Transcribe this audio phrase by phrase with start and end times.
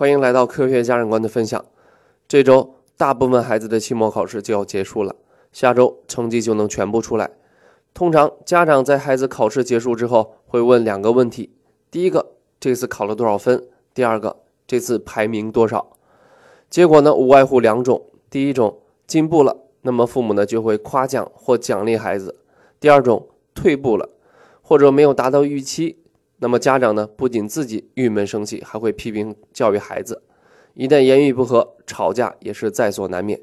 [0.00, 1.62] 欢迎来到科学家长观的分享。
[2.26, 5.14] 这周大部分孩子的期末考试就要结束了，
[5.52, 7.30] 下周成绩就能全部出来。
[7.92, 11.50] 通常家长在孩子考试结束之后会问两个问题：
[11.90, 13.58] 第一个，这次考了多少分；
[13.92, 15.90] 第二个，这次排名多少。
[16.70, 22.30] 结果呢，无外乎两种：第一种进步了，那么父母呢就会夸奖或奖励孩子；
[22.80, 24.08] 第二种退步了，
[24.62, 25.98] 或者没有达到预期。
[26.40, 30.22] 那么家长呢，不仅自己郁闷生气，还会批评教育孩子。
[30.72, 33.38] 一旦言语不合，吵架也是在所难免。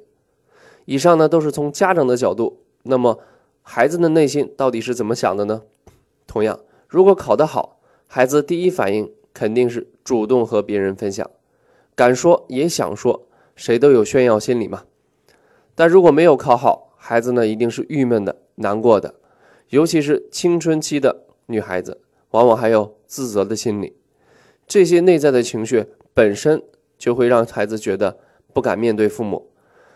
[0.86, 2.64] 以上呢，都是从家长的角度。
[2.84, 3.20] 那么
[3.62, 5.62] 孩子的内心到底是怎么想的呢？
[6.26, 11.30] 同样，如果考得好，孩子第一反应肯定是主动和别人分享，
[11.96, 14.86] 敢说也想说，谁都有炫耀心理嘛。
[15.76, 19.14] 但如果没有考好，孩子呢，一定是郁闷的、难过的，
[19.70, 22.02] 尤其是青春期的女孩子。
[22.38, 23.96] 往往还有自责的心理，
[24.68, 26.62] 这些内在的情绪本身
[26.96, 28.20] 就会让孩子觉得
[28.54, 29.50] 不敢面对父母，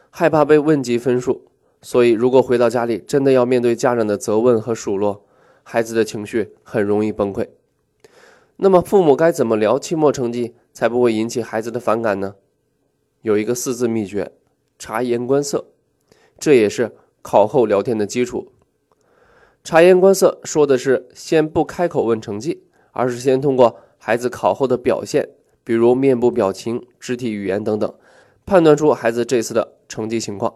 [0.10, 1.46] 害怕被问及分数。
[1.84, 5.24] 所以，如果回到家里真的要面对家长的责问和数落，
[5.62, 7.48] 孩子的情绪很容易崩溃。
[8.56, 12.34] 那么，父母该怎么聊期末成绩才不会引起孩子的反感呢？
[13.22, 14.32] 有一个四字秘诀：
[14.80, 15.68] 察言观色，
[16.40, 18.52] 这也是考后聊天的基础。
[19.64, 25.30] 察言观色说的是先不开口问成绩，而是先通过孩子考后的表现，
[25.64, 27.94] 比如面部表情、肢体语言等等，
[28.46, 30.56] 判断出孩子这次的成绩情况。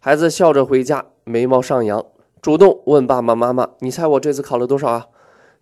[0.00, 2.06] 孩子笑着回家，眉毛上扬，
[2.40, 5.06] 主动问爸爸妈妈：“你猜我这次考了多少啊？”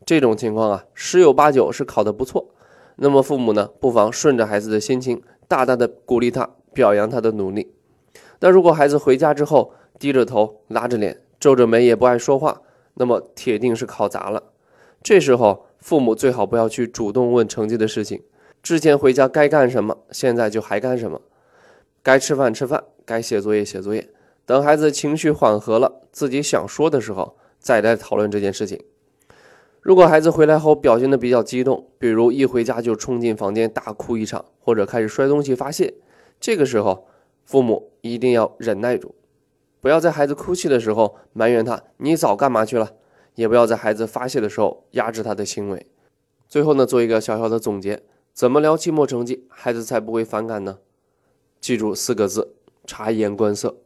[0.07, 2.51] 这种情况啊，十有八九是考得不错。
[2.97, 7.73] 那么父母呢，不妨顺着孩子的心情，大大的鼓励他，表扬他的努力。
[8.39, 12.61] 但如果孩子回家之后低着头、拉着脸、皱着眉，也不爱说话，
[12.97, 14.43] 那么铁定是考砸了。
[15.03, 18.23] 这时候，父母最好不要去主动问成绩的事情。
[18.63, 21.21] 之前回家该干什么，现在就还干什么。
[22.03, 24.09] 该吃饭吃饭，该写作业写作业。
[24.45, 28.83] 等孩子情绪缓和了，自己想说的时候，再来讨论这件事情。
[29.81, 35.95] 如果孩子回来后表现的比较激动，比如一回家就冲进房间大哭一场，或者开始摔东西发泄，
[36.41, 37.07] 这个时候，
[37.45, 39.15] 父母一定要忍耐住。
[39.81, 42.95] 不要在孩子哭泣的时候埋怨他，你早干嘛去了？
[43.35, 45.87] 也不要在孩子发泄的时候压制他的行为。
[46.49, 50.79] 最后呢，做一个小小的总结：怎么聊期末成绩，孩子才不会反感呢？
[51.61, 52.55] 记住四个字：
[52.87, 53.77] 察言观色。